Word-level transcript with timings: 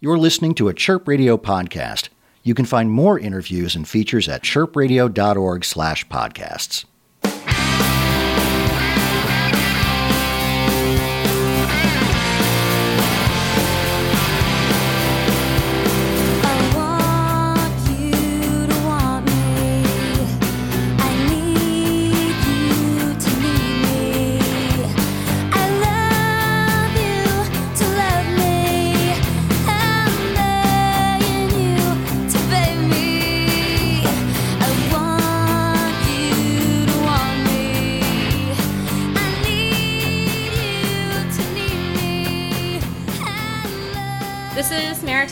You're 0.00 0.16
listening 0.16 0.54
to 0.54 0.68
a 0.68 0.74
Chirp 0.74 1.08
Radio 1.08 1.36
podcast. 1.36 2.08
You 2.44 2.54
can 2.54 2.66
find 2.66 2.88
more 2.88 3.18
interviews 3.18 3.74
and 3.74 3.88
features 3.88 4.28
at 4.28 4.44
chirpradio.org/podcasts. 4.44 6.84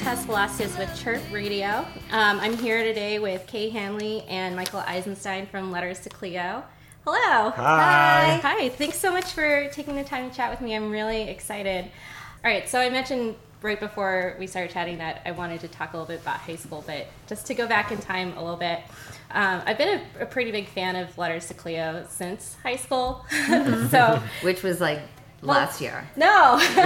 Velasquez 0.07 0.79
with 0.79 0.97
Chirp 1.03 1.21
Radio. 1.33 1.85
Um, 2.13 2.39
I'm 2.39 2.57
here 2.57 2.85
today 2.85 3.19
with 3.19 3.45
Kay 3.49 3.71
Hanley 3.71 4.23
and 4.29 4.55
Michael 4.55 4.79
Eisenstein 4.79 5.47
from 5.47 5.73
Letters 5.73 5.99
to 6.03 6.09
Cleo. 6.09 6.63
Hello. 7.05 7.51
Hi. 7.51 8.39
Hi. 8.41 8.69
Thanks 8.69 9.01
so 9.01 9.11
much 9.11 9.33
for 9.33 9.69
taking 9.73 9.97
the 9.97 10.05
time 10.05 10.31
to 10.31 10.37
chat 10.37 10.49
with 10.49 10.61
me. 10.61 10.77
I'm 10.77 10.93
really 10.93 11.23
excited. 11.23 11.87
All 12.45 12.49
right. 12.49 12.69
So 12.69 12.79
I 12.79 12.89
mentioned 12.89 13.35
right 13.63 13.81
before 13.81 14.37
we 14.39 14.47
started 14.47 14.71
chatting 14.71 14.99
that 14.99 15.23
I 15.27 15.33
wanted 15.33 15.61
to 15.63 15.69
talk 15.69 15.93
a 15.93 15.97
little 15.97 16.07
bit 16.07 16.21
about 16.21 16.37
high 16.37 16.55
school, 16.55 16.85
but 16.87 17.09
just 17.27 17.45
to 17.49 17.55
go 17.55 17.67
back 17.67 17.91
in 17.91 17.99
time 17.99 18.33
a 18.37 18.41
little 18.41 18.57
bit, 18.57 18.79
um, 19.33 19.61
I've 19.67 19.77
been 19.77 20.01
a, 20.21 20.23
a 20.23 20.27
pretty 20.27 20.53
big 20.53 20.69
fan 20.69 20.95
of 20.95 21.19
Letters 21.19 21.49
to 21.49 21.55
Cleo 21.55 22.07
since 22.09 22.57
high 22.63 22.77
school. 22.77 23.27
so 23.91 24.23
which 24.43 24.63
was 24.63 24.81
like 24.81 25.01
last 25.43 25.81
year. 25.81 26.09
no, 26.17 26.59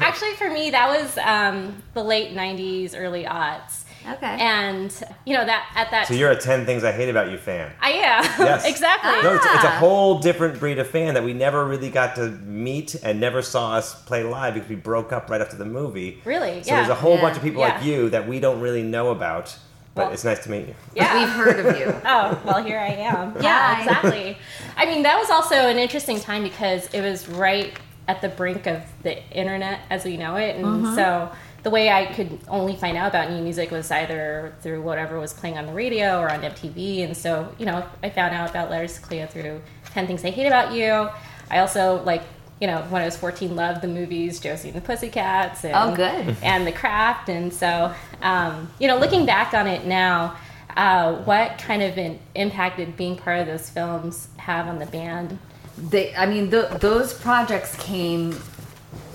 actually, 0.00 0.34
for 0.34 0.50
me, 0.50 0.70
that 0.70 0.88
was 0.88 1.16
um, 1.18 1.82
the 1.94 2.02
late 2.02 2.34
'90s, 2.34 2.94
early 2.96 3.24
aughts, 3.24 3.84
Okay. 4.08 4.36
and 4.40 4.92
you 5.26 5.34
know 5.34 5.44
that 5.44 5.70
at 5.76 5.90
that. 5.90 6.06
So 6.08 6.14
you're 6.14 6.30
a 6.30 6.36
10 6.40 6.64
Things 6.66 6.84
I 6.84 6.92
Hate 6.92 7.08
About 7.10 7.30
You 7.30 7.36
fan. 7.38 7.70
I 7.80 7.90
am 7.92 8.24
Yes. 8.38 8.64
exactly. 8.66 9.10
No, 9.22 9.34
it's, 9.34 9.44
it's 9.44 9.64
a 9.64 9.68
Ah. 9.68 9.78
whole 9.78 10.18
different 10.20 10.58
breed 10.58 10.78
of 10.78 10.86
fan 10.88 11.14
that 11.14 11.22
we 11.24 11.32
never 11.34 11.64
really 11.66 11.90
got 11.90 12.16
to 12.16 12.30
meet 12.30 12.94
and 13.02 13.20
never 13.20 13.42
saw 13.42 13.74
us 13.74 13.94
play 14.04 14.22
live 14.24 14.54
because 14.54 14.68
we 14.70 14.76
broke 14.76 15.12
up 15.12 15.28
right 15.30 15.40
after 15.40 15.56
the 15.56 15.66
movie. 15.66 16.20
Really? 16.24 16.56
Yeah. 16.56 16.62
So 16.62 16.70
yeah. 16.70 16.76
there's 16.76 16.88
a 16.88 16.94
whole 16.94 17.16
Yeah. 17.16 17.20
bunch 17.20 17.36
of 17.36 17.42
people 17.42 17.60
like 17.60 17.84
you 17.84 18.08
that 18.10 18.26
we 18.26 18.40
don't 18.40 18.60
really 18.60 18.82
know 18.82 19.10
about, 19.10 19.54
but 19.94 20.04
Well- 20.04 20.12
it's 20.14 20.24
nice 20.24 20.42
to 20.44 20.50
meet 20.50 20.68
you. 20.68 20.74
yeah. 20.94 21.18
We've 21.18 21.28
heard 21.28 21.66
of 21.66 21.78
you. 21.78 21.94
Oh, 22.06 22.40
well, 22.46 22.64
here 22.64 22.78
I 22.78 22.88
am. 22.92 23.34
Yeah, 23.42 23.74
Hi. 23.74 23.82
exactly. 23.82 24.38
I 24.78 24.86
mean, 24.86 25.02
that 25.02 25.18
was 25.18 25.28
also 25.30 25.54
an 25.68 25.78
interesting 25.78 26.18
time 26.18 26.42
because 26.42 26.86
it 26.94 27.02
was 27.02 27.28
right 27.28 27.74
at 28.10 28.20
the 28.20 28.28
brink 28.28 28.66
of 28.66 28.82
the 29.02 29.14
internet 29.30 29.78
as 29.88 30.04
we 30.04 30.16
know 30.16 30.34
it. 30.36 30.56
And 30.56 30.64
Mm-hmm. 30.66 30.94
so 30.96 31.30
the 31.62 31.70
way 31.70 31.90
I 31.90 32.06
could 32.06 32.38
only 32.48 32.74
find 32.74 32.96
out 32.96 33.08
about 33.10 33.30
new 33.30 33.42
music 33.42 33.70
was 33.70 33.90
either 33.90 34.54
through 34.62 34.80
whatever 34.82 35.20
was 35.20 35.32
playing 35.32 35.58
on 35.58 35.66
the 35.66 35.72
radio 35.72 36.18
or 36.18 36.30
on 36.30 36.40
MTV. 36.40 37.04
And 37.04 37.16
so, 37.16 37.30
you 37.58 37.66
know, 37.66 37.84
I 38.02 38.10
found 38.10 38.34
out 38.34 38.50
about 38.50 38.70
Letters 38.70 38.94
to 38.94 39.00
Cleo 39.00 39.26
through 39.26 39.60
10 39.92 40.06
Things 40.06 40.24
I 40.24 40.30
Hate 40.30 40.46
About 40.46 40.72
You. 40.72 41.08
I 41.50 41.58
also, 41.58 42.02
like, 42.04 42.22
you 42.60 42.66
know, 42.66 42.80
when 42.90 43.02
I 43.02 43.04
was 43.04 43.16
14, 43.16 43.54
loved 43.56 43.80
the 43.82 43.88
movies 43.88 44.40
Josie 44.40 44.68
and 44.70 44.76
the 44.76 44.80
Pussycats. 44.80 45.64
And, 45.64 45.74
Oh, 45.76 45.94
good. 45.94 46.36
and 46.42 46.66
the 46.66 46.72
craft. 46.72 47.28
And 47.28 47.52
so, 47.52 47.92
um, 48.22 48.70
you 48.80 48.88
know, 48.88 48.98
looking 48.98 49.24
back 49.26 49.52
on 49.54 49.66
it 49.66 49.84
now, 49.86 50.36
uh, 50.76 51.12
what 51.24 51.58
kind 51.58 51.82
of 51.82 51.98
an 51.98 52.18
impact 52.34 52.78
did 52.78 52.96
being 52.96 53.16
part 53.16 53.38
of 53.40 53.46
those 53.46 53.68
films 53.68 54.28
have 54.38 54.66
on 54.66 54.78
the 54.78 54.86
band? 54.86 55.38
They, 55.78 56.14
I 56.14 56.26
mean, 56.26 56.50
th- 56.50 56.70
those 56.80 57.14
projects 57.14 57.76
came 57.76 58.38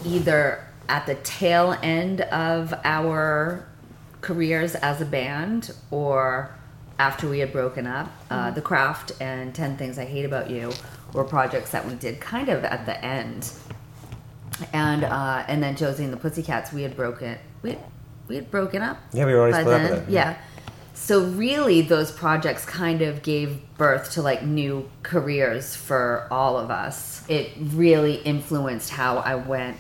either 0.06 0.66
at 0.88 1.06
the 1.06 1.16
tail 1.16 1.78
end 1.82 2.22
of 2.22 2.74
our 2.84 3.68
careers 4.22 4.76
as 4.76 5.02
a 5.02 5.06
band 5.06 5.72
or 5.92 6.56
after 6.98 7.30
we 7.30 7.40
had 7.40 7.52
broken 7.52 7.86
up. 7.86 8.12
Uh, 8.30 8.52
the 8.52 8.62
Craft 8.62 9.12
and 9.20 9.54
10 9.54 9.78
Things 9.78 10.00
I 10.00 10.06
Hate 10.06 10.26
About 10.26 10.50
You 10.50 10.72
were 11.14 11.24
projects 11.24 11.72
that 11.72 11.86
we 11.86 11.94
did 11.96 12.20
kind 12.20 12.50
of 12.50 12.64
at 12.64 12.86
the 12.86 13.04
end. 13.04 13.52
And 14.72 15.04
uh, 15.04 15.44
and 15.50 15.62
then 15.62 15.76
Josie 15.76 16.06
and 16.06 16.14
the 16.14 16.18
Pussycats, 16.18 16.72
we 16.72 16.82
had 16.84 16.96
broken 16.96 17.38
we 17.62 17.78
we 18.28 18.36
had 18.36 18.50
broken 18.50 18.82
up. 18.82 18.98
Yeah, 19.12 19.26
we 19.26 19.34
were 19.34 19.40
already 19.40 19.54
split 19.54 19.68
up 19.68 19.82
then. 19.82 19.92
with 19.92 20.08
it. 20.08 20.12
Yeah. 20.12 20.38
So 20.96 21.26
really, 21.26 21.82
those 21.82 22.12
projects 22.12 22.66
kind 22.66 23.02
of 23.02 23.22
gave 23.22 23.62
birth 23.78 24.12
to 24.14 24.22
like 24.22 24.44
new 24.44 24.90
careers 25.04 25.76
for 25.76 26.28
all 26.32 26.58
of 26.58 26.72
us. 26.72 27.24
It 27.30 27.52
really 27.60 28.16
influenced 28.16 28.90
how 28.90 29.18
I 29.18 29.36
went 29.36 29.78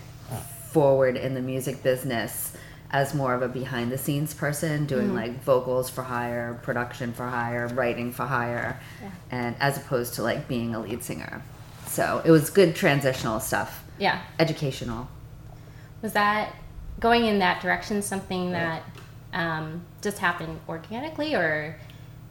forward 0.72 1.16
in 1.16 1.34
the 1.34 1.42
music 1.42 1.81
business 1.81 2.56
as 2.92 3.14
more 3.14 3.34
of 3.34 3.42
a 3.42 3.48
behind 3.48 3.92
the 3.92 3.98
scenes 3.98 4.34
person, 4.34 4.86
doing 4.86 5.09
mm. 5.09 5.16
like 5.16 5.42
vocals 5.44 5.90
for 5.90 6.03
hire, 6.03 6.59
production 6.64 7.14
for 7.14 7.26
hire, 7.26 7.68
writing 7.70 8.12
for 8.12 8.26
hire, 8.26 8.80
and 9.32 9.56
as 9.59 9.78
opposed 9.78 10.14
to 10.16 10.24
like 10.24 10.47
being 10.47 10.76
a 10.76 10.80
lead 10.80 11.03
singer. 11.03 11.42
So 11.88 12.22
it 12.26 12.32
was 12.32 12.50
good 12.50 12.76
transitional 12.76 13.40
stuff, 13.40 13.84
Yeah. 13.97 14.22
educational. 14.38 15.08
Was 16.02 16.14
that 16.14 16.56
going 17.00 17.26
in 17.26 17.40
that 17.40 17.62
direction 17.62 18.02
something 18.02 18.52
that 18.52 18.84
um, 19.35 19.84
just 20.01 20.18
happen 20.18 20.59
organically, 20.68 21.35
or, 21.35 21.78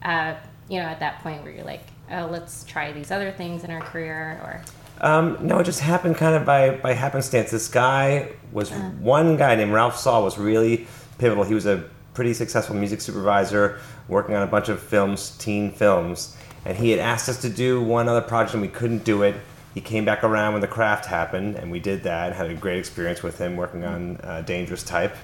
uh, 0.01 0.35
you 0.67 0.79
know, 0.79 0.85
at 0.85 0.99
that 0.99 1.21
point 1.21 1.43
where 1.43 1.53
you're 1.53 1.63
like, 1.63 1.83
oh, 2.11 2.27
let's 2.29 2.65
try 2.65 2.91
these 2.91 3.11
other 3.11 3.31
things 3.31 3.63
in 3.63 3.71
our 3.71 3.79
career, 3.79 4.41
or. 4.43 4.61
Um, 4.99 5.37
no, 5.41 5.59
it 5.59 5.65
just 5.65 5.79
happened 5.79 6.17
kind 6.17 6.35
of 6.35 6.45
by, 6.45 6.71
by 6.71 6.93
happenstance. 6.93 7.51
This 7.51 7.67
guy 7.67 8.31
was 8.51 8.71
one 8.71 9.37
guy 9.37 9.55
named 9.55 9.71
Ralph 9.71 9.97
Sall 9.97 10.23
was 10.23 10.37
really 10.37 10.87
pivotal. 11.17 11.43
He 11.43 11.53
was 11.53 11.65
a 11.65 11.83
pretty 12.13 12.33
successful 12.33 12.75
music 12.75 13.01
supervisor 13.01 13.79
working 14.07 14.35
on 14.35 14.43
a 14.43 14.47
bunch 14.47 14.69
of 14.69 14.81
films, 14.81 15.31
teen 15.37 15.71
films, 15.71 16.35
and 16.63 16.77
he 16.77 16.89
had 16.89 16.99
asked 16.99 17.29
us 17.29 17.41
to 17.41 17.49
do 17.49 17.83
one 17.83 18.07
other 18.07 18.21
project 18.21 18.53
and 18.53 18.61
we 18.61 18.67
couldn't 18.67 19.03
do 19.03 19.21
it. 19.23 19.35
He 19.73 19.81
came 19.81 20.05
back 20.05 20.23
around 20.23 20.53
when 20.53 20.61
the 20.61 20.69
craft 20.69 21.05
happened, 21.05 21.57
and 21.57 21.69
we 21.69 21.81
did 21.81 22.03
that. 22.03 22.33
Had 22.33 22.49
a 22.49 22.53
great 22.53 22.79
experience 22.79 23.21
with 23.21 23.37
him 23.37 23.57
working 23.57 23.83
on 23.83 24.15
uh, 24.23 24.41
Dangerous 24.41 24.83
Type, 24.83 25.17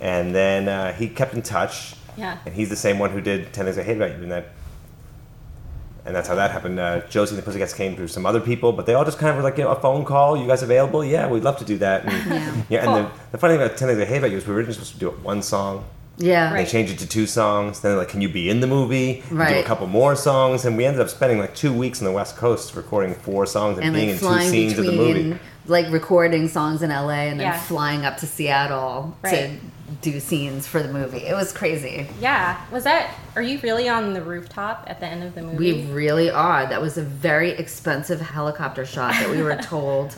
and 0.00 0.34
then 0.34 0.68
uh, 0.68 0.92
he 0.92 1.08
kept 1.08 1.34
in 1.34 1.42
touch. 1.42 1.94
Yeah. 2.16 2.38
And 2.46 2.54
he's 2.54 2.68
the 2.68 2.76
same 2.76 2.98
one 2.98 3.10
who 3.10 3.20
did 3.20 3.52
Ten 3.52 3.64
Things 3.64 3.78
I 3.78 3.82
Hate 3.82 3.96
About 3.96 4.16
You, 4.16 4.22
and 4.24 4.32
that 4.32 4.48
and 6.04 6.16
that's 6.16 6.26
how 6.28 6.34
that 6.36 6.50
happened. 6.50 6.80
Uh, 6.80 7.00
Josie 7.08 7.34
and 7.34 7.38
the 7.38 7.42
Pussycats 7.44 7.74
came 7.74 7.94
through 7.94 8.08
some 8.08 8.24
other 8.24 8.40
people, 8.40 8.72
but 8.72 8.86
they 8.86 8.94
all 8.94 9.04
just 9.04 9.18
kind 9.18 9.30
of 9.30 9.36
were 9.36 9.42
like, 9.42 9.58
you 9.58 9.64
know, 9.64 9.72
a 9.72 9.80
phone 9.80 10.04
call. 10.06 10.36
You 10.38 10.46
guys 10.46 10.62
available? 10.62 11.04
Yeah, 11.04 11.28
we'd 11.28 11.42
love 11.42 11.58
to 11.58 11.64
do 11.66 11.76
that. 11.78 12.04
And, 12.06 12.64
yeah. 12.70 12.84
and 12.84 13.06
the, 13.06 13.10
the 13.32 13.38
funny 13.38 13.54
thing 13.56 13.62
about 13.66 13.76
Ten 13.76 13.88
Things 13.88 14.00
I 14.00 14.06
Hate 14.06 14.18
About 14.18 14.30
You 14.30 14.38
is 14.38 14.46
we 14.46 14.52
were 14.52 14.58
originally 14.58 14.74
supposed 14.74 14.94
to 14.94 14.98
do 14.98 15.08
it 15.10 15.18
one 15.20 15.42
song. 15.42 15.84
Yeah. 16.16 16.52
Right. 16.52 16.64
They 16.64 16.70
changed 16.70 16.92
it 16.94 16.98
to 17.00 17.06
two 17.06 17.26
songs. 17.26 17.80
Then 17.80 17.92
they're 17.92 17.98
like, 17.98 18.08
can 18.08 18.20
you 18.22 18.28
be 18.28 18.48
in 18.48 18.60
the 18.60 18.66
movie? 18.66 19.22
We 19.30 19.36
Do 19.36 19.42
a 19.44 19.62
couple 19.62 19.86
more 19.86 20.16
songs, 20.16 20.64
and 20.64 20.76
we 20.76 20.84
ended 20.86 21.00
up 21.02 21.08
spending 21.10 21.38
like 21.38 21.54
two 21.54 21.72
weeks 21.72 22.00
on 22.00 22.06
the 22.06 22.12
West 22.12 22.36
Coast 22.36 22.74
recording 22.74 23.14
four 23.14 23.44
songs 23.46 23.76
and, 23.76 23.86
and 23.86 23.94
being 23.94 24.06
like 24.08 24.14
in 24.14 24.18
two 24.18 24.24
flying 24.26 24.50
scenes 24.50 24.78
of 24.78 24.86
the 24.86 24.90
between 24.92 25.28
movie. 25.30 25.40
like 25.66 25.92
recording 25.92 26.48
songs 26.48 26.82
in 26.82 26.90
LA 26.90 27.28
and 27.28 27.38
then 27.38 27.46
Yeah. 27.48 27.60
flying 27.60 28.04
up 28.06 28.16
to 28.16 28.26
Seattle 28.26 29.16
Right. 29.22 29.30
to 29.30 29.50
do 30.00 30.20
scenes 30.20 30.66
for 30.68 30.82
the 30.82 30.92
movie. 30.92 31.18
It 31.18 31.34
was 31.34 31.52
crazy. 31.52 32.06
Yeah. 32.20 32.64
Was 32.70 32.84
that, 32.84 33.12
are 33.34 33.42
you 33.42 33.58
really 33.62 33.88
on 33.88 34.12
the 34.14 34.22
rooftop 34.22 34.84
at 34.86 35.00
the 35.00 35.06
end 35.06 35.24
of 35.24 35.34
the 35.34 35.42
movie? 35.42 35.56
We 35.56 35.84
really 35.92 36.30
are. 36.30 36.66
That 36.66 36.80
was 36.80 36.96
a 36.98 37.02
very 37.02 37.50
expensive 37.50 38.20
helicopter 38.20 38.84
shot 38.86 39.12
that 39.14 39.28
we 39.28 39.42
were 39.42 39.56
told, 39.62 40.16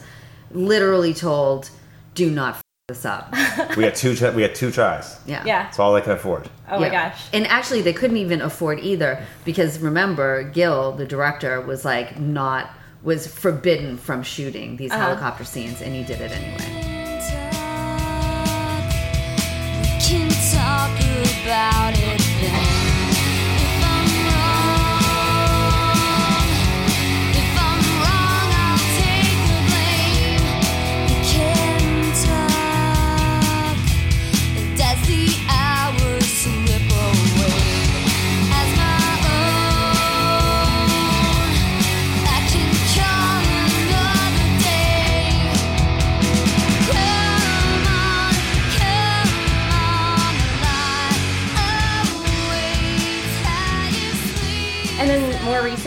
literally 0.50 1.14
told, 1.14 1.70
do 2.14 2.30
not 2.30 2.56
f- 2.56 2.62
this 2.88 3.04
up. 3.06 3.32
we 3.76 3.84
had 3.84 3.94
two. 3.94 4.10
We 4.34 4.42
had 4.42 4.54
two 4.54 4.70
tries. 4.70 5.18
Yeah. 5.24 5.44
yeah. 5.46 5.68
It's 5.68 5.78
all 5.78 5.94
they 5.94 6.00
can 6.00 6.12
afford. 6.12 6.50
Oh 6.68 6.80
my 6.80 6.88
gosh. 6.90 7.28
And 7.32 7.46
actually, 7.46 7.82
they 7.82 7.92
couldn't 7.92 8.16
even 8.16 8.40
afford 8.42 8.80
either 8.80 9.24
because 9.44 9.78
remember, 9.78 10.42
Gil, 10.42 10.92
the 10.92 11.06
director, 11.06 11.60
was 11.60 11.84
like 11.84 12.18
not 12.18 12.68
was 13.02 13.26
forbidden 13.26 13.96
from 13.96 14.22
shooting 14.24 14.76
these 14.76 14.90
Uh-huh. 14.90 15.00
helicopter 15.00 15.44
scenes, 15.44 15.80
and 15.80 15.94
he 15.94 16.02
did 16.04 16.20
it 16.20 16.32
anyway. 16.32 16.89
About 21.42 21.98
it 22.02 22.09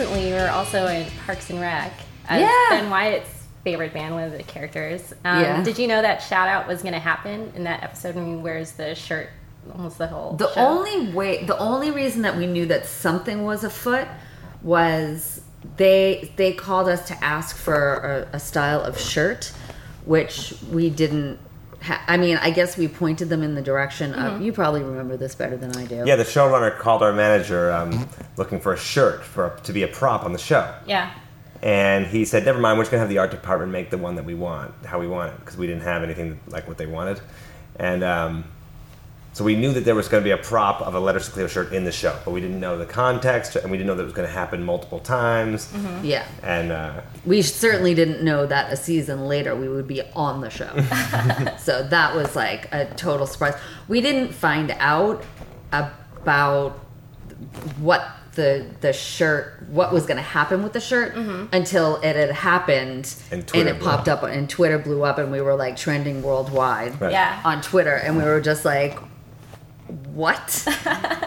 recently, 0.04 0.28
you 0.28 0.34
were 0.34 0.50
also 0.50 0.86
in 0.86 1.06
Parks 1.26 1.50
and 1.50 1.60
Rec 1.60 1.92
as 2.28 2.40
Yeah. 2.40 2.50
Ben 2.70 2.90
Wyatt's 2.90 3.30
favorite 3.64 3.92
band, 3.94 4.14
one 4.14 4.24
of 4.24 4.32
the 4.32 4.42
characters. 4.42 5.12
Um, 5.24 5.40
Yeah. 5.40 5.62
Did 5.62 5.78
you 5.78 5.88
know 5.88 6.02
that 6.02 6.22
shout 6.22 6.48
out 6.48 6.66
was 6.68 6.82
going 6.82 6.94
to 6.94 7.00
happen 7.00 7.52
in 7.54 7.64
that 7.64 7.82
episode 7.82 8.14
when 8.14 8.26
he 8.26 8.36
wears 8.36 8.72
the 8.72 8.94
shirt 8.94 9.28
almost 9.74 9.96
the 9.98 10.06
whole 10.06 10.34
The 10.34 10.52
show? 10.52 10.60
only 10.60 11.12
way, 11.12 11.44
the 11.44 11.56
only 11.58 11.90
reason 11.90 12.22
that 12.22 12.36
we 12.36 12.46
knew 12.46 12.66
that 12.66 12.84
something 12.86 13.44
was 13.44 13.64
afoot 13.64 14.06
was 14.62 15.40
they 15.78 16.30
they 16.36 16.52
called 16.52 16.88
us 16.88 17.06
to 17.08 17.24
ask 17.24 17.56
for 17.56 18.26
a, 18.32 18.36
a 18.36 18.40
style 18.40 18.82
of 18.82 18.98
shirt, 19.00 19.52
which 20.04 20.54
we 20.70 20.90
didn't. 20.90 21.38
Ha- 21.84 22.02
I 22.08 22.16
mean, 22.16 22.36
I 22.38 22.50
guess 22.50 22.76
we 22.78 22.88
pointed 22.88 23.28
them 23.28 23.42
in 23.42 23.54
the 23.54 23.62
direction 23.62 24.12
Mm-hmm. 24.12 24.36
of. 24.36 24.40
You 24.42 24.52
probably 24.52 24.82
remember 24.82 25.16
this 25.16 25.34
better 25.34 25.56
than 25.56 25.76
I 25.76 25.84
do. 25.84 26.02
Yeah, 26.06 26.16
the 26.16 26.24
showrunner 26.24 26.76
called 26.78 27.02
our 27.02 27.12
manager 27.12 27.70
um, 27.72 28.08
looking 28.36 28.58
for 28.60 28.72
a 28.72 28.76
shirt 28.78 29.22
for 29.22 29.58
to 29.64 29.72
be 29.72 29.82
a 29.82 29.88
prop 29.88 30.24
on 30.24 30.32
the 30.32 30.38
show, 30.38 30.74
Yeah. 30.86 31.10
and 31.62 32.06
he 32.06 32.24
said, 32.24 32.44
"Never 32.44 32.58
mind, 32.58 32.78
we're 32.78 32.84
just 32.84 32.90
gonna 32.90 33.00
have 33.00 33.08
the 33.10 33.18
art 33.18 33.30
department 33.30 33.70
make 33.72 33.90
the 33.90 33.98
one 33.98 34.14
that 34.16 34.24
we 34.24 34.34
want, 34.34 34.72
how 34.86 34.98
we 34.98 35.06
want 35.08 35.32
it, 35.34 35.40
because 35.40 35.56
we 35.56 35.66
didn't 35.66 35.82
have 35.82 36.02
anything 36.02 36.40
like 36.48 36.66
what 36.66 36.78
they 36.78 36.86
wanted." 36.86 37.20
And 37.76 38.02
um, 38.02 38.44
so 39.34 39.44
we 39.44 39.56
knew 39.56 39.72
that 39.74 39.84
there 39.84 39.94
was 39.94 40.08
going 40.08 40.22
to 40.22 40.24
be 40.24 40.30
a 40.30 40.36
prop 40.36 40.80
of 40.80 40.94
a 40.94 41.00
Letters 41.00 41.26
to 41.26 41.32
Cleo 41.32 41.46
shirt 41.48 41.72
in 41.72 41.84
the 41.84 41.92
show, 41.92 42.16
but 42.24 42.30
we 42.30 42.40
didn't 42.40 42.60
know 42.60 42.78
the 42.78 42.86
context, 42.86 43.56
and 43.56 43.70
we 43.70 43.76
didn't 43.76 43.88
know 43.88 43.94
that 43.96 44.02
it 44.02 44.06
was 44.06 44.14
going 44.14 44.28
to 44.28 44.32
happen 44.32 44.64
multiple 44.64 45.00
times. 45.00 45.70
Yeah. 46.02 46.24
And 46.42 46.72
uh, 46.72 47.00
We 47.26 47.42
certainly 47.42 47.94
didn't 47.94 48.22
know 48.24 48.46
that 48.46 48.72
a 48.72 48.76
season 48.76 49.26
later 49.28 49.54
we 49.54 49.68
would 49.68 49.86
be 49.88 50.00
on 50.14 50.40
the 50.40 50.50
show. 50.50 50.70
so 51.58 51.82
that 51.88 52.14
was 52.14 52.34
like 52.34 52.72
a 52.72 52.86
total 52.94 53.26
surprise. 53.26 53.54
We 53.88 54.00
didn't 54.00 54.32
find 54.32 54.70
out 54.78 55.22
about 55.72 56.78
what 57.78 58.06
the 58.34 58.66
the 58.80 58.92
shirt 58.92 59.62
what 59.68 59.92
was 59.92 60.06
going 60.06 60.16
to 60.16 60.22
happen 60.22 60.62
with 60.62 60.72
the 60.72 60.80
shirt 60.80 61.14
until 61.52 61.96
it 61.96 62.16
had 62.16 62.30
happened 62.32 63.14
And 63.30 63.46
Twitter 63.46 63.70
it 63.70 63.78
blew 63.78 63.88
popped 63.88 64.08
up 64.08 64.22
and 64.24 64.50
Twitter 64.50 64.78
blew 64.78 65.04
up 65.04 65.18
and 65.18 65.30
we 65.30 65.40
were 65.40 65.54
like 65.54 65.76
trending 65.76 66.20
worldwide 66.22 67.00
Right. 67.00 67.12
Yeah. 67.12 67.40
on 67.44 67.62
Twitter 67.62 67.94
and 67.94 68.16
we 68.16 68.24
were 68.24 68.40
just 68.40 68.64
like 68.64 68.98
what? 70.14 70.64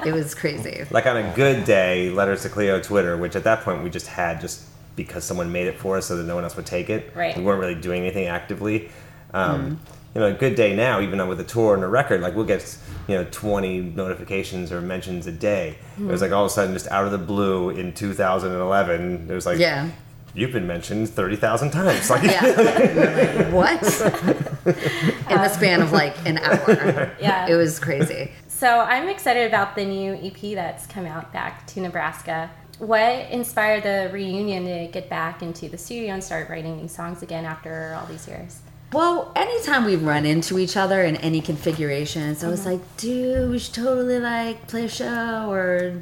it 0.06 0.14
was 0.14 0.34
crazy. 0.34 0.86
like 0.92 1.06
on 1.06 1.18
a 1.18 1.34
good 1.36 1.66
day, 1.66 2.10
Letters 2.10 2.42
to 2.44 2.50
Cleo 2.50 2.80
Twitter, 2.82 3.18
which 3.18 3.36
at 3.36 3.44
that 3.44 3.62
point 3.62 3.84
we 3.84 3.90
just 3.90 4.08
had 4.08 4.40
just 4.42 4.64
because 4.96 5.24
someone 5.24 5.52
made 5.52 5.68
it 5.68 5.78
for 5.78 5.98
us 5.98 6.08
so 6.08 6.16
that 6.18 6.24
no 6.24 6.36
one 6.36 6.44
else 6.44 6.56
would 6.56 6.66
take 6.66 6.90
it. 6.90 7.12
Right. 7.16 7.38
We 7.38 7.44
weren't 7.44 7.60
really 7.60 7.76
doing 7.76 8.02
anything 8.04 8.26
actively. 8.28 8.90
Um, 9.34 9.80
You 10.16 10.22
know, 10.22 10.28
a 10.30 10.34
good 10.34 10.56
day 10.56 10.76
now, 10.76 11.00
even 11.02 11.28
with 11.28 11.40
a 11.40 11.44
tour 11.44 11.76
and 11.76 11.84
a 11.84 11.88
record, 11.88 12.22
like 12.22 12.34
we'll 12.36 12.46
get 12.46 12.76
you 13.08 13.16
know 13.16 13.28
20 13.30 13.82
notifications 13.82 14.72
or 14.72 14.82
mentions 14.82 15.28
a 15.28 15.32
day. 15.32 15.76
It 16.00 16.06
was 16.06 16.22
like 16.22 16.32
all 16.32 16.46
of 16.46 16.52
a 16.52 16.54
sudden, 16.54 16.74
just 16.74 16.88
out 16.88 17.06
of 17.06 17.12
the 17.12 17.20
blue 17.20 17.70
in 17.70 17.94
2011, 17.94 19.28
it 19.30 19.34
was 19.34 19.46
like, 19.46 19.60
Yeah. 19.60 19.90
you've 20.34 20.52
been 20.54 20.66
mentioned 20.66 21.10
30,000 21.10 21.70
times. 21.72 22.10
Like, 22.10 22.24
Yeah. 22.24 23.52
what? 23.52 23.84
In 24.66 25.38
the 25.38 25.50
span 25.50 25.82
of 25.82 25.92
like 25.92 26.16
an 26.26 26.38
hour. 26.40 27.12
Yeah. 27.22 27.48
It 27.48 27.56
was 27.56 27.78
crazy. 27.80 28.32
So 28.58 28.80
I'm 28.80 29.08
excited 29.08 29.46
about 29.46 29.76
the 29.76 29.86
new 29.86 30.16
EP 30.16 30.56
that's 30.56 30.88
come 30.88 31.06
out 31.06 31.32
back 31.32 31.68
to 31.68 31.80
Nebraska. 31.80 32.50
What 32.80 33.30
inspired 33.30 33.84
the 33.84 34.10
reunion 34.12 34.66
to 34.66 34.92
get 34.92 35.12
back 35.12 35.44
into 35.44 35.70
the 35.70 35.78
studio 35.78 36.16
and 36.16 36.24
start 36.24 36.50
writing 36.50 36.78
new 36.78 36.88
songs 36.88 37.22
again 37.22 37.46
after 37.46 37.96
all 37.96 38.08
these 38.08 38.28
years? 38.28 38.62
Well, 38.94 39.32
anytime 39.36 39.86
we 39.86 39.96
run 39.96 40.26
into 40.26 40.58
each 40.58 40.76
other 40.76 41.04
in 41.04 41.18
any 41.18 41.40
configuration, 41.40 42.36
so 42.36 42.50
it's 42.52 42.66
like, 42.66 42.80
dude, 42.98 43.52
we 43.52 43.60
should 43.60 43.76
totally 43.76 44.18
like 44.18 44.68
play 44.68 44.86
a 44.86 44.90
show 44.90 45.52
or 45.52 46.02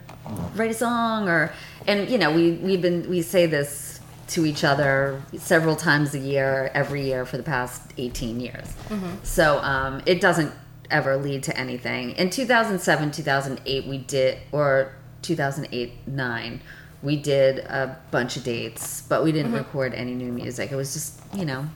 write 0.56 0.72
a 0.72 0.75
song 0.75 1.28
or, 1.28 1.52
and 1.88 2.10
you 2.10 2.18
know, 2.18 2.34
we 2.34 2.54
we've 2.54 2.81
been 2.81 3.10
we 3.10 3.22
say 3.22 3.48
this 3.48 4.00
to 4.28 4.46
each 4.46 4.63
other 4.63 5.22
several 5.38 5.75
times 5.75 6.16
a 6.16 6.19
year, 6.19 6.72
every 6.74 7.04
year 7.04 7.25
for 7.25 7.36
the 7.36 7.44
past 7.44 7.81
eighteen 7.98 8.40
years. 8.40 8.74
So 9.24 9.57
um, 9.57 10.02
it 10.06 10.22
doesn't 10.22 10.54
ever 10.92 11.18
lead 11.18 11.44
to 11.44 11.58
anything. 11.58 12.12
In 12.12 12.30
two 12.30 12.46
thousand 12.46 12.80
seven, 12.80 13.12
two 13.12 13.24
thousand 13.24 13.62
eight, 13.66 13.86
we 13.88 13.98
did 13.98 14.38
or 14.52 14.94
two 15.22 15.36
thousand 15.36 15.68
eight 15.72 15.94
nine. 16.08 16.62
We 17.02 17.16
did 17.18 17.60
a 17.60 17.98
bunch 18.12 18.36
of 18.38 18.44
dates, 18.44 19.02
but 19.02 19.24
we 19.24 19.32
didn't 19.32 19.52
record 19.54 19.94
any 19.94 20.14
new 20.16 20.32
music. 20.32 20.72
It 20.72 20.76
was 20.76 20.94
just, 20.94 21.22
you 21.36 21.46
know, 21.46 21.68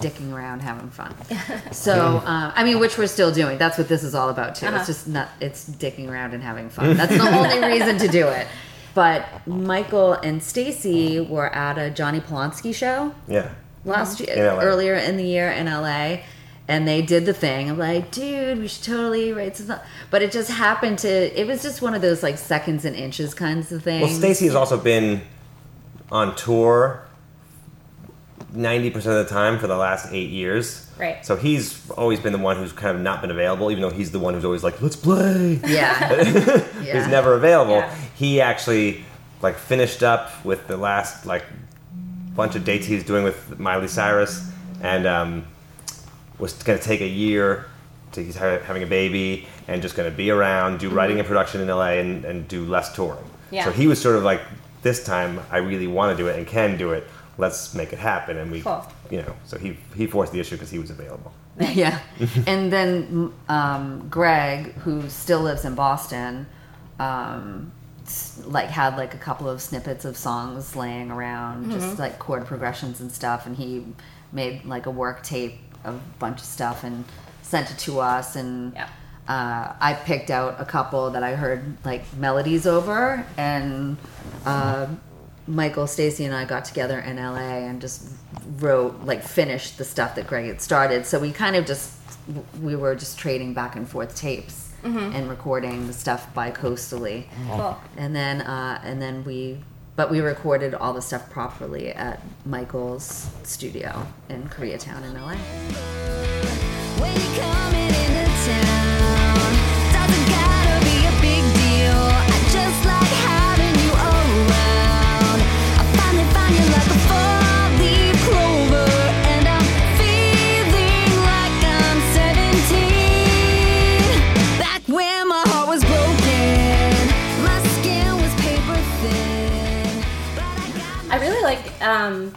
dicking 0.00 0.32
around 0.32 0.60
having 0.60 0.88
fun 0.88 1.12
so 1.72 2.22
uh, 2.24 2.52
i 2.54 2.62
mean 2.62 2.78
which 2.78 2.96
we're 2.96 3.08
still 3.08 3.32
doing 3.32 3.58
that's 3.58 3.76
what 3.76 3.88
this 3.88 4.04
is 4.04 4.14
all 4.14 4.28
about 4.28 4.54
too 4.54 4.66
Uh-huh. 4.66 4.76
it's 4.76 4.86
just 4.86 5.08
not 5.08 5.28
it's 5.40 5.68
dicking 5.68 6.08
around 6.08 6.32
and 6.32 6.44
having 6.44 6.70
fun 6.70 6.96
that's 6.96 7.10
the 7.16 7.20
only 7.20 7.58
reason 7.72 7.98
to 7.98 8.06
do 8.06 8.28
it 8.28 8.46
but 8.94 9.26
michael 9.48 10.12
and 10.12 10.40
stacy 10.40 11.18
were 11.18 11.52
at 11.52 11.76
a 11.76 11.90
Jonny 11.90 12.20
Polonsky 12.20 12.72
show 12.72 13.12
yeah. 13.26 13.50
last 13.84 14.20
year 14.20 14.30
In 14.36 14.62
earlier 14.64 14.94
in 14.94 15.16
the 15.16 15.24
year 15.24 15.50
in 15.50 15.66
la 15.66 16.18
and 16.68 16.88
they 16.88 17.02
did 17.02 17.26
the 17.26 17.34
thing 17.34 17.68
i'm 17.70 17.78
like 17.78 18.10
dude 18.10 18.58
we 18.58 18.66
should 18.68 18.84
totally 18.84 19.32
write 19.32 19.56
some 19.56 19.78
but 20.10 20.22
it 20.22 20.32
just 20.32 20.50
happened 20.50 20.98
to 20.98 21.08
it 21.40 21.46
was 21.46 21.62
just 21.62 21.82
one 21.82 21.94
of 21.94 22.00
those 22.02 22.22
like 22.22 22.38
seconds 22.38 22.84
and 22.84 22.96
inches 22.96 23.34
kinds 23.34 23.70
of 23.72 23.82
things 23.82 24.02
Well, 24.02 24.10
Stacy 24.18 24.46
has 24.46 24.54
also 24.54 24.78
been 24.78 25.20
on 26.10 26.34
tour 26.36 27.04
90% 28.54 28.94
of 28.96 29.04
the 29.04 29.26
time 29.26 29.58
for 29.58 29.66
the 29.66 29.76
last 29.76 30.12
eight 30.12 30.30
years. 30.30 30.88
Right. 30.96 31.26
So 31.26 31.34
he's 31.34 31.90
always 31.90 32.20
been 32.20 32.32
the 32.32 32.38
one 32.38 32.56
who's 32.56 32.72
kind 32.72 32.96
of 32.96 33.02
not 33.02 33.20
been 33.20 33.32
available, 33.32 33.70
even 33.72 33.82
though 33.82 33.90
he's 33.90 34.12
the 34.12 34.20
one 34.20 34.34
who's 34.34 34.44
always 34.44 34.62
like, 34.62 34.80
let's 34.80 34.94
play. 34.94 35.60
yeah 35.66 36.22
He's 36.80 37.08
never 37.08 37.34
available. 37.34 37.78
Yeah. 37.78 37.94
He 38.14 38.40
actually 38.40 39.04
like 39.42 39.56
finished 39.56 40.04
up 40.04 40.44
with 40.44 40.68
the 40.68 40.76
last 40.76 41.26
like 41.26 41.44
bunch 42.36 42.54
of 42.54 42.64
dates 42.64 42.86
he 42.86 42.94
was 42.94 43.02
doing 43.02 43.24
with 43.24 43.58
Miley 43.58 43.88
Cyrus 43.88 44.48
and 44.82 45.06
um, 45.06 45.46
was 46.38 46.52
going 46.62 46.78
to 46.78 46.84
take 46.84 47.00
a 47.00 47.08
year 47.08 47.66
to 48.12 48.24
he's 48.24 48.36
ha- 48.36 48.58
having 48.60 48.82
a 48.82 48.86
baby 48.86 49.46
and 49.68 49.82
just 49.82 49.96
going 49.96 50.10
to 50.10 50.16
be 50.16 50.30
around, 50.30 50.78
do 50.78 50.88
writing 50.90 51.18
and 51.18 51.26
production 51.26 51.60
in 51.60 51.68
LA 51.68 51.92
and, 51.92 52.24
and 52.24 52.48
do 52.48 52.64
less 52.64 52.94
touring. 52.94 53.24
Mm-hmm. 53.24 53.54
Yeah. 53.54 53.64
So 53.64 53.72
he 53.72 53.86
was 53.86 54.00
sort 54.00 54.16
of 54.16 54.22
like, 54.22 54.40
this 54.82 55.04
time 55.04 55.40
I 55.50 55.58
really 55.58 55.86
want 55.86 56.16
to 56.16 56.22
do 56.22 56.28
it 56.28 56.36
and 56.36 56.46
can 56.46 56.76
do 56.76 56.92
it. 56.92 57.06
Let's 57.38 57.74
make 57.74 57.92
it 57.92 57.98
happen. 57.98 58.36
And 58.36 58.50
we, 58.50 58.60
Cool. 58.60 58.86
you 59.10 59.22
know, 59.22 59.34
so 59.44 59.58
he, 59.58 59.76
he 59.96 60.06
forced 60.06 60.32
the 60.32 60.40
issue 60.40 60.56
because 60.56 60.70
he 60.70 60.78
was 60.78 60.90
available. 60.90 61.32
Yeah. 61.58 62.00
and 62.46 62.72
then 62.72 63.32
um, 63.48 64.08
Greg, 64.08 64.72
who 64.74 65.08
still 65.08 65.40
lives 65.40 65.64
in 65.64 65.74
Boston, 65.74 66.46
um, 66.98 67.72
like 68.44 68.68
had 68.68 68.96
like 68.96 69.14
a 69.14 69.18
couple 69.18 69.48
of 69.48 69.62
snippets 69.62 70.04
of 70.04 70.16
songs 70.16 70.76
laying 70.76 71.10
around, 71.10 71.70
just 71.70 71.98
like 71.98 72.18
chord 72.18 72.44
progressions 72.44 73.00
and 73.00 73.10
stuff. 73.10 73.46
And 73.46 73.56
he 73.56 73.84
made 74.30 74.64
like 74.64 74.86
a 74.86 74.90
work 74.90 75.22
tape 75.22 75.54
of 75.54 75.63
a 75.84 75.92
bunch 76.18 76.38
of 76.40 76.46
stuff 76.46 76.84
and 76.84 77.04
sent 77.42 77.70
it 77.70 77.78
to 77.78 78.00
us. 78.00 78.36
And 78.36 78.72
Yeah. 78.74 78.88
uh, 79.28 79.74
I 79.80 79.94
picked 79.94 80.30
out 80.30 80.56
a 80.60 80.64
couple 80.64 81.10
that 81.10 81.22
I 81.22 81.34
heard 81.34 81.76
like 81.84 82.04
melodies 82.16 82.66
over, 82.66 83.24
and 83.36 83.96
uh, 84.46 84.86
Michael, 85.46 85.86
Stacy, 85.86 86.24
and 86.24 86.34
I 86.34 86.44
got 86.46 86.64
together 86.64 86.98
in 87.00 87.16
LA 87.16 87.66
and 87.68 87.80
just 87.80 88.08
wrote 88.58 89.00
like 89.04 89.22
finished 89.22 89.78
the 89.78 89.84
stuff 89.84 90.14
that 90.16 90.26
Greg 90.26 90.46
had 90.46 90.60
started. 90.60 91.06
So 91.06 91.18
we 91.18 91.32
kind 91.32 91.56
of 91.56 91.66
just 91.66 91.92
we 92.62 92.74
were 92.76 92.94
just 92.94 93.18
trading 93.18 93.52
back 93.54 93.76
and 93.76 93.86
forth 93.88 94.14
tapes 94.16 94.62
and 94.82 95.30
recording 95.30 95.86
the 95.86 95.94
stuff 95.94 96.32
bi-coastally, 96.34 97.26
Cool. 97.48 97.74
and 97.96 98.14
then 98.14 98.42
uh, 98.42 98.80
and 98.84 99.00
then 99.00 99.24
we. 99.24 99.58
But 99.96 100.10
we 100.10 100.20
recorded 100.20 100.74
all 100.74 100.92
the 100.92 101.02
stuff 101.02 101.30
properly 101.30 101.90
at 101.90 102.20
Michael's 102.44 103.30
studio 103.44 104.06
in 104.28 104.48
Koreatown 104.48 105.04
in 105.04 105.14
LA. 105.14 105.36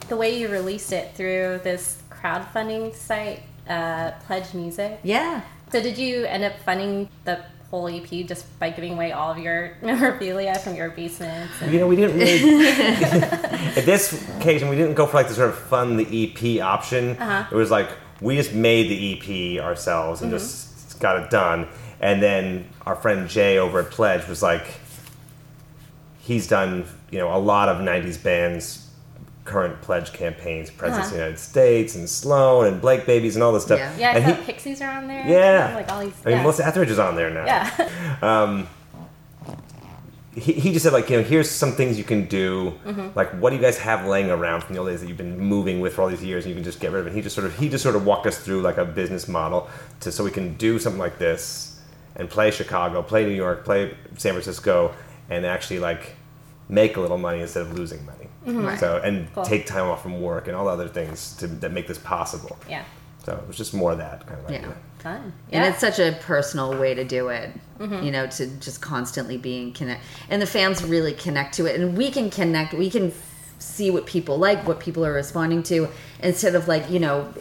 The 0.07 0.15
way 0.15 0.39
you 0.39 0.47
released 0.49 0.91
it 0.91 1.15
through 1.15 1.61
this 1.63 2.01
crowdfunding 2.09 2.93
site, 2.93 3.43
uh, 3.67 4.11
Pledge 4.25 4.53
Music. 4.53 4.99
Yeah. 5.03 5.41
So 5.71 5.81
did 5.81 5.97
you 5.97 6.25
end 6.25 6.43
up 6.43 6.57
funding 6.59 7.09
the 7.25 7.43
whole 7.69 7.87
EP 7.87 8.07
just 8.25 8.57
by 8.59 8.69
giving 8.69 8.93
away 8.93 9.11
all 9.11 9.31
of 9.31 9.37
your 9.37 9.77
memorabilia 9.81 10.57
from 10.59 10.75
your 10.75 10.89
basements? 10.91 11.53
And, 11.61 11.73
You 11.73 11.79
know, 11.79 11.87
we 11.87 11.95
didn't 11.95 12.17
really. 12.17 12.67
at 13.77 13.85
this 13.85 14.27
occasion, 14.37 14.69
we 14.69 14.75
didn't 14.75 14.95
go 14.95 15.05
for 15.05 15.17
like 15.17 15.27
the 15.27 15.33
sort 15.33 15.49
of 15.49 15.57
fund 15.57 15.99
the 15.99 16.33
EP 16.33 16.63
option. 16.63 17.17
Uh-huh. 17.17 17.47
It 17.51 17.55
was 17.55 17.71
like 17.71 17.89
we 18.21 18.35
just 18.35 18.53
made 18.53 18.89
the 18.89 19.57
EP 19.57 19.63
ourselves 19.63 20.21
and 20.21 20.31
just 20.31 20.99
got 20.99 21.21
it 21.21 21.29
done. 21.29 21.67
And 21.99 22.21
then 22.21 22.67
our 22.85 22.95
friend 22.95 23.27
Jay 23.27 23.57
over 23.57 23.79
at 23.81 23.91
Pledge 23.91 24.27
was 24.27 24.41
like, 24.41 24.65
he's 26.19 26.47
done 26.47 26.85
you 27.11 27.19
know 27.19 27.35
a 27.35 27.39
lot 27.39 27.69
of 27.69 27.77
'90s 27.77 28.21
bands. 28.21 28.86
Current 29.47 29.81
pledge 29.81 30.11
campaigns, 30.13 30.69
Presidents 30.69 31.07
of 31.07 31.13
the 31.13 31.19
United 31.19 31.39
States, 31.39 31.95
and 31.95 32.07
Sloan, 32.09 32.67
and 32.67 32.81
Blake 32.81 33.05
Babies, 33.05 33.35
and 33.37 33.43
all 33.43 33.53
this 33.53 33.63
stuff. 33.63 33.79
Yeah. 33.79 33.95
Yeah, 33.97 34.09
I 34.11 34.13
and 34.17 34.25
saw 34.25 34.41
he, 34.41 34.43
Pixies 34.51 34.81
are 34.81 34.91
on 34.91 35.07
there. 35.07 35.25
yeah, 35.27 35.73
Like 35.75 35.89
all 35.91 36.01
these. 36.01 36.13
I 36.25 36.29
mean, 36.29 36.37
yeah. 36.37 36.41
Melissa 36.43 36.65
Etheridge 36.67 36.89
is 36.91 36.99
on 36.99 37.15
there 37.15 37.29
now. 37.29 37.45
yeah. 37.45 38.17
um, 38.21 38.67
he, 40.35 40.53
he 40.53 40.71
just 40.71 40.83
said 40.83 40.93
like 40.93 41.09
you 41.09 41.17
know 41.17 41.23
here's 41.23 41.49
some 41.49 41.71
things 41.71 41.97
you 41.97 42.03
can 42.03 42.25
do 42.25 42.73
Mm-hmm. 42.85 43.07
like 43.15 43.31
what 43.41 43.49
do 43.49 43.55
you 43.55 43.61
guys 43.61 43.77
have 43.79 44.05
laying 44.05 44.29
around 44.29 44.61
from 44.63 44.75
the 44.75 44.79
old 44.81 44.89
days 44.89 45.01
that 45.01 45.07
you've 45.07 45.17
been 45.17 45.39
moving 45.39 45.79
with 45.79 45.95
for 45.95 46.03
all 46.03 46.09
these 46.09 46.23
years 46.23 46.45
and 46.45 46.49
you 46.49 46.55
can 46.55 46.63
just 46.63 46.79
get 46.79 46.91
rid 46.91 46.99
of 47.01 47.07
it 47.07 47.13
he 47.13 47.21
just 47.21 47.33
sort 47.33 47.47
of 47.47 47.57
he 47.57 47.69
just 47.69 47.81
sort 47.83 47.95
of 47.95 48.05
walked 48.05 48.27
us 48.27 48.37
through 48.37 48.61
like 48.61 48.77
a 48.77 48.85
business 48.85 49.27
model 49.27 49.67
to 50.01 50.11
so 50.11 50.23
we 50.23 50.29
can 50.29 50.53
do 50.57 50.77
something 50.77 50.99
like 50.99 51.17
this 51.17 51.79
and 52.15 52.29
play 52.29 52.51
chicago 52.51 53.01
play 53.01 53.25
new 53.25 53.33
york 53.33 53.65
play 53.65 53.95
san 54.17 54.33
francisco 54.33 54.93
and 55.31 55.43
actually 55.43 55.79
like 55.79 56.16
make 56.69 56.97
a 56.97 57.01
little 57.01 57.17
money 57.17 57.41
instead 57.41 57.61
of 57.63 57.73
losing 57.77 58.05
money 58.05 58.27
Right. 58.45 58.79
so 58.79 58.97
and 59.03 59.25
Mm-hmm. 59.25 59.33
Cool. 59.35 59.43
take 59.45 59.65
time 59.65 59.85
off 59.87 60.01
from 60.03 60.21
work 60.21 60.47
and 60.47 60.55
all 60.55 60.65
the 60.65 60.71
other 60.71 60.87
things 60.87 61.35
to, 61.37 61.47
that 61.47 61.71
make 61.71 61.87
this 61.87 61.97
possible 61.97 62.57
yeah. 62.69 62.83
so 63.25 63.33
it 63.33 63.47
was 63.47 63.57
just 63.57 63.73
more 63.73 63.91
of 63.93 63.97
that 63.99 64.25
kind 64.27 64.39
of 64.43 64.49
Yeah. 64.51 64.57
idea 64.59 64.73
Fun. 64.99 65.33
and 65.51 65.63
it's 65.65 65.79
such 65.79 65.99
a 65.99 66.17
personal 66.21 66.77
way 66.77 66.93
to 66.93 67.03
do 67.03 67.29
it 67.29 67.51
Mm-hmm. 67.79 68.03
you 68.05 68.11
know 68.11 68.25
to 68.27 68.47
just 68.59 68.81
constantly 68.81 69.37
being 69.37 69.71
connect 69.73 70.01
and 70.29 70.41
the 70.41 70.47
fans 70.47 70.83
really 70.83 71.13
connect 71.13 71.53
to 71.55 71.65
it 71.67 71.79
and 71.79 71.95
we 71.97 72.09
can 72.09 72.29
connect 72.31 72.73
we 72.73 72.89
can 72.89 73.13
see 73.59 73.91
what 73.91 74.05
people 74.07 74.37
like 74.37 74.65
what 74.67 74.79
people 74.79 75.05
are 75.05 75.13
responding 75.13 75.61
to 75.63 75.87
instead 76.23 76.55
of 76.55 76.67
like 76.67 76.89
you 76.89 76.99
know 76.99 77.31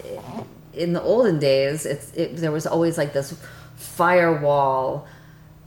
in 0.75 0.93
the 0.93 1.01
olden 1.03 1.39
days 1.39 1.87
it's 1.87 2.13
it, 2.13 2.37
there 2.37 2.53
was 2.53 2.67
always 2.67 2.99
like 2.99 3.13
this 3.15 3.35
firewall 3.77 5.07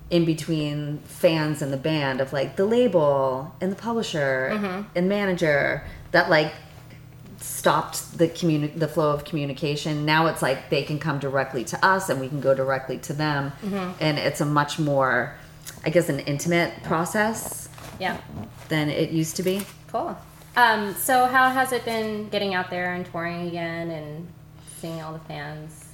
in 0.10 0.26
between 0.26 0.98
fans 1.06 1.62
and 1.62 1.72
the 1.72 1.78
band 1.78 2.20
of 2.22 2.34
like 2.34 2.56
the 2.56 2.66
label 2.66 3.54
and 3.62 3.72
the 3.72 3.76
publisher 3.76 4.50
Mm-hmm. 4.54 4.82
and 4.96 5.08
manager 5.10 5.84
that 6.12 6.30
like 6.30 6.52
stopped 7.40 8.18
the 8.18 8.28
communi- 8.28 8.78
the 8.78 8.88
flow 8.88 9.12
of 9.12 9.24
communication. 9.24 10.06
Now 10.06 10.28
it's 10.28 10.42
like 10.42 10.70
they 10.70 10.84
can 10.84 11.00
come 11.00 11.20
directly 11.20 11.64
to 11.66 11.86
us 11.86 12.10
and 12.10 12.20
we 12.20 12.28
can 12.28 12.42
go 12.42 12.54
directly 12.54 12.98
to 13.00 13.14
them, 13.14 13.52
Mm-hmm. 13.64 13.92
and 14.02 14.18
it's 14.18 14.42
a 14.42 14.46
much 14.46 14.80
more, 14.80 15.36
I 15.86 15.90
guess, 15.90 16.10
an 16.10 16.20
intimate 16.22 16.84
process 16.84 17.70
yeah. 18.00 18.18
than 18.68 18.90
it 18.90 19.12
used 19.12 19.36
to 19.38 19.44
be. 19.44 19.62
Cool. 19.92 20.18
Um, 20.58 20.94
so 20.96 21.28
how 21.28 21.50
has 21.50 21.72
it 21.72 21.86
been 21.86 22.28
getting 22.30 22.54
out 22.54 22.70
there 22.70 22.94
and 22.94 23.06
touring 23.06 23.48
again 23.48 23.90
and 23.92 24.28
seeing 24.80 25.02
all 25.02 25.14
the 25.14 25.20
fans? 25.20 25.86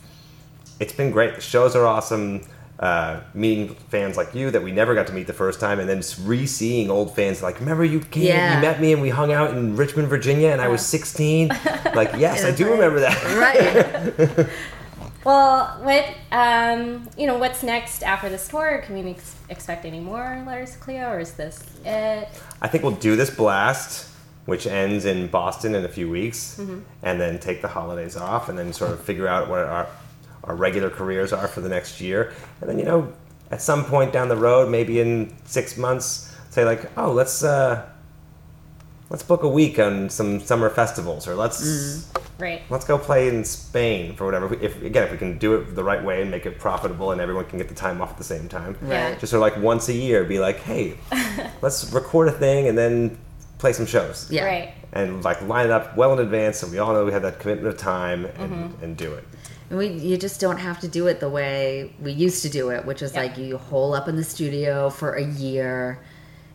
it's 0.77 0.91
been 0.93 1.09
great. 1.11 1.35
The 1.35 1.41
shows 1.41 1.73
are 1.75 1.85
awesome. 1.85 2.41
Uh, 2.77 3.21
meeting 3.33 3.73
fans 3.89 4.17
like 4.17 4.35
you 4.35 4.51
that 4.51 4.61
we 4.61 4.69
never 4.69 4.93
got 4.93 5.07
to 5.07 5.13
meet 5.13 5.27
the 5.27 5.33
first 5.33 5.61
time, 5.61 5.79
and 5.79 5.87
then 5.87 6.03
re-seeing 6.27 6.89
old 6.89 7.15
fans 7.15 7.41
like, 7.41 7.57
remember 7.61 7.85
you 7.85 8.01
came, 8.01 8.23
Yeah. 8.23 8.55
you 8.55 8.61
met 8.61 8.81
me, 8.81 8.91
and 8.91 9.01
we 9.01 9.07
hung 9.09 9.31
out 9.31 9.51
in 9.51 9.77
Richmond, 9.77 10.09
Virginia, 10.09 10.49
and 10.49 10.59
I 10.59 10.67
was 10.67 10.85
16. 10.85 11.47
Like, 11.93 12.11
yes, 12.17 12.43
I 12.43 12.51
do 12.51 12.69
remember 12.69 12.99
that. 12.99 13.23
Right. 14.37 14.47
Well, 15.23 15.79
what 15.81 16.05
um, 16.31 17.09
you 17.17 17.25
know, 17.25 17.39
what's 17.39 17.63
next 17.63 18.03
after 18.03 18.29
this 18.29 18.47
tour? 18.47 18.83
Can 18.85 19.03
we 19.03 19.09
ex- 19.09 19.35
expect 19.49 19.83
any 19.83 19.99
more 19.99 20.43
letters 20.45 20.73
to 20.73 20.77
Cleo, 20.77 21.09
or 21.09 21.19
is 21.19 21.33
this 21.33 21.63
it? 21.83 22.29
I 22.61 22.67
think 22.67 22.83
we'll 22.83 22.93
do 22.95 23.15
this 23.15 23.31
blast, 23.31 24.07
which 24.45 24.67
ends 24.67 25.05
in 25.05 25.25
Boston 25.25 25.73
in 25.73 25.83
a 25.83 25.89
few 25.89 26.11
weeks, 26.11 26.59
and 27.01 27.19
then 27.19 27.39
take 27.39 27.63
the 27.63 27.67
holidays 27.69 28.15
off, 28.15 28.49
and 28.49 28.59
then 28.59 28.71
sort 28.71 28.91
of 28.91 28.99
figure 29.03 29.27
out 29.27 29.49
what 29.49 29.61
our 29.61 29.87
our 30.45 30.55
regular 30.55 30.89
careers 30.89 31.33
are 31.33 31.47
for 31.47 31.61
the 31.61 31.69
next 31.69 31.99
year, 32.01 32.33
and 32.61 32.69
then 32.69 32.79
you 32.79 32.85
know, 32.85 33.11
at 33.51 33.61
some 33.61 33.85
point 33.85 34.13
down 34.13 34.29
the 34.29 34.35
road, 34.37 34.69
maybe 34.69 34.99
in 34.99 35.33
six 35.45 35.77
months, 35.77 36.35
say 36.49 36.63
like, 36.65 36.89
oh, 36.97 37.11
let's 37.11 37.43
uh, 37.43 37.85
let's 39.09 39.23
book 39.23 39.43
a 39.43 39.49
week 39.49 39.77
on 39.79 40.09
some 40.09 40.39
summer 40.39 40.69
festivals, 40.69 41.27
or 41.27 41.35
let's 41.35 42.09
Right. 42.37 42.63
let's 42.69 42.83
go 42.83 42.97
play 42.97 43.29
in 43.29 43.45
Spain 43.45 44.13
for 44.15 44.25
whatever. 44.25 44.53
If 44.55 44.81
again, 44.83 45.03
if 45.03 45.11
we 45.11 45.17
can 45.17 45.37
do 45.37 45.55
it 45.55 45.73
the 45.73 45.83
right 45.85 46.03
way 46.03 46.21
and 46.21 46.29
make 46.29 46.45
it 46.45 46.59
profitable, 46.59 47.11
and 47.11 47.21
everyone 47.21 47.45
can 47.45 47.57
get 47.59 47.69
the 47.69 47.75
time 47.75 48.01
off 48.01 48.11
at 48.11 48.17
the 48.17 48.25
same 48.25 48.49
time, 48.49 48.75
Yeah. 48.85 49.15
just 49.15 49.31
sort 49.31 49.35
of 49.35 49.53
like 49.53 49.63
once 49.63 49.87
a 49.87 49.93
year, 49.93 50.25
be 50.25 50.39
like, 50.39 50.59
hey, 50.59 50.95
let's 51.61 51.93
record 51.93 52.27
a 52.27 52.31
thing 52.33 52.67
and 52.67 52.77
then 52.77 53.17
play 53.57 53.73
some 53.73 53.85
shows, 53.85 54.27
Yeah. 54.29 54.45
Right. 54.45 54.73
and 54.93 55.23
like 55.23 55.41
line 55.43 55.65
it 55.65 55.71
up 55.71 55.95
well 55.97 56.13
in 56.13 56.19
advance, 56.19 56.57
so 56.59 56.67
we 56.67 56.77
all 56.79 56.93
know 56.93 57.05
we 57.05 57.11
have 57.13 57.21
that 57.23 57.39
commitment 57.39 57.73
of 57.73 57.77
time 57.79 58.25
and, 58.25 58.51
Mm-hmm. 58.51 58.83
and 58.83 58.97
do 58.97 59.13
it. 59.13 59.23
And 59.69 59.79
we 59.79 59.87
you 59.87 60.17
just 60.17 60.39
don't 60.39 60.57
have 60.57 60.79
to 60.81 60.87
do 60.87 61.07
it 61.07 61.19
the 61.19 61.29
way 61.29 61.93
we 62.01 62.11
used 62.11 62.41
to 62.43 62.49
do 62.49 62.69
it, 62.69 62.85
which 62.85 63.01
is 63.01 63.13
Yeah. 63.13 63.21
like 63.21 63.37
you 63.37 63.57
hole 63.57 63.93
up 63.93 64.07
in 64.07 64.15
the 64.15 64.23
studio 64.23 64.89
for 64.89 65.13
a 65.13 65.23
year 65.23 65.99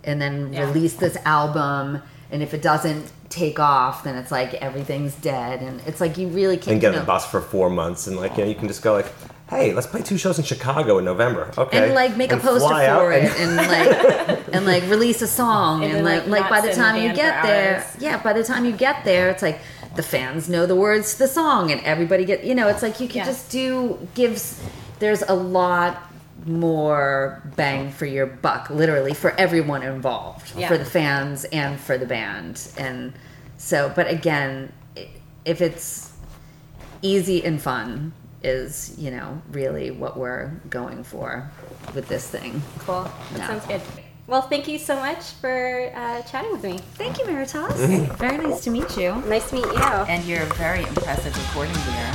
and 0.04 0.20
then 0.20 0.52
Yeah. 0.52 0.66
release 0.66 0.94
this 0.94 1.16
album 1.24 2.02
and 2.30 2.42
if 2.42 2.54
it 2.54 2.62
doesn't 2.62 3.10
take 3.28 3.58
off 3.60 4.04
then 4.04 4.14
it's 4.16 4.30
like 4.32 4.54
everything's 4.54 5.14
dead 5.16 5.60
and 5.62 5.80
it's 5.86 6.00
like 6.00 6.16
you 6.18 6.28
really 6.28 6.56
can't 6.56 6.72
And 6.72 6.80
get 6.80 6.88
you 6.88 6.92
on 6.92 6.94
know, 6.96 7.00
the 7.00 7.06
bus 7.06 7.26
for 7.26 7.40
four 7.40 7.70
months, 7.70 8.06
and 8.06 8.16
like 8.16 8.36
you 8.36 8.44
know, 8.44 8.48
you 8.50 8.54
can 8.56 8.68
just 8.68 8.82
go 8.82 8.92
like, 8.92 9.06
hey, 9.50 9.74
let's 9.74 9.86
play 9.86 10.00
two 10.02 10.16
shows 10.16 10.38
in 10.38 10.44
Chicago 10.44 10.98
in 10.98 11.04
November, 11.04 11.50
okay? 11.58 11.86
and 11.86 11.94
like 11.94 12.16
make 12.16 12.30
a 12.30 12.34
And 12.34 12.42
poster 12.42 12.68
fly 12.68 12.86
out 12.86 13.00
for 13.00 13.12
it 13.12 13.24
and- 13.24 13.58
and 13.60 13.68
like 13.68 14.48
and 14.54 14.64
like 14.66 14.82
release 14.84 15.20
a 15.22 15.26
song 15.26 15.82
And 15.84 15.92
and, 15.92 16.04
like 16.04 16.26
like, 16.26 16.42
like 16.42 16.50
by 16.50 16.60
the 16.60 16.68
sit 16.68 16.78
in 16.78 16.78
the 16.78 16.84
time 16.84 17.02
you 17.02 17.12
get 17.14 17.42
there 17.42 17.76
hours. 17.76 17.96
yeah 18.00 18.22
by 18.22 18.32
the 18.32 18.44
time 18.44 18.64
you 18.64 18.72
get 18.72 19.04
there 19.04 19.28
it's 19.30 19.42
like 19.42 19.58
the 19.96 20.02
fans 20.02 20.48
know 20.48 20.66
the 20.66 20.76
words 20.76 21.12
to 21.14 21.18
the 21.20 21.28
song 21.28 21.70
and 21.72 21.80
everybody 21.82 22.24
get 22.24 22.44
you 22.44 22.54
know 22.54 22.68
it's 22.68 22.82
like 22.82 23.00
you 23.00 23.08
can 23.08 23.18
Yeah. 23.18 23.24
just 23.26 23.50
do 23.50 23.98
gives 24.14 24.60
there's 25.00 25.22
a 25.22 25.34
lot 25.34 26.00
more 26.46 27.42
bang 27.56 27.90
for 27.90 28.06
your 28.06 28.26
buck 28.26 28.70
literally 28.70 29.14
for 29.14 29.30
everyone 29.32 29.82
involved 29.82 30.52
Yeah. 30.56 30.68
for 30.68 30.78
the 30.78 30.84
fans 30.84 31.44
and 31.46 31.78
for 31.78 31.98
the 31.98 32.06
band 32.06 32.66
and 32.78 33.12
so 33.58 33.92
but 33.94 34.08
again 34.08 34.72
if 35.44 35.60
it's 35.60 36.12
easy 37.02 37.44
and 37.44 37.60
fun 37.60 38.12
is 38.42 38.94
you 38.98 39.10
know 39.10 39.40
really 39.50 39.90
what 39.90 40.16
we're 40.16 40.50
going 40.70 41.04
for 41.04 41.50
with 41.94 42.08
this 42.08 42.26
thing 42.26 42.62
Cool. 42.80 43.02
That 43.04 43.38
Yeah. 43.38 43.46
sounds 43.48 43.66
good. 43.66 43.82
Well, 44.26 44.42
thank 44.42 44.68
you 44.68 44.78
so 44.78 44.94
much 44.94 45.22
for 45.40 45.90
uh, 45.94 46.22
chatting 46.22 46.52
with 46.52 46.62
me. 46.62 46.78
thank 46.94 47.18
you 47.18 47.24
Marites 47.24 48.16
very 48.18 48.38
nice 48.38 48.62
to 48.64 48.70
meet 48.70 48.96
you 48.96 49.14
Nice 49.26 49.48
to 49.50 49.56
meet 49.56 49.64
you. 49.66 49.82
and 49.82 50.24
your 50.24 50.44
very 50.54 50.80
impressive 50.84 51.36
recording 51.48 51.74
gear 51.74 52.14